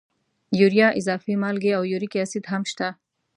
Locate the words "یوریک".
1.91-2.13